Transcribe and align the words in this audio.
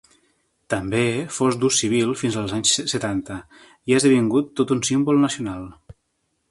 També 0.73 1.01
fou 1.35 1.51
d'ús 1.65 1.77
civil 1.83 2.15
fins 2.21 2.39
als 2.43 2.55
anys 2.59 2.73
setanta, 2.95 3.39
i 3.91 3.97
ha 3.97 4.01
esdevingut 4.03 4.53
tot 4.61 4.75
un 4.77 4.85
símbol 4.91 5.25
nacional. 5.29 5.69